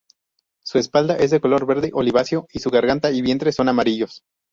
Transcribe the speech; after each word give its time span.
Su 0.63 0.79
espalda 0.79 1.15
es 1.17 1.29
de 1.29 1.39
color 1.39 1.67
verde 1.67 1.91
oliváceo 1.93 2.47
y 2.51 2.57
su 2.57 2.71
garganta 2.71 3.11
y 3.11 3.21
vientre 3.21 3.51
son 3.51 3.69
amarillos. 3.69 4.23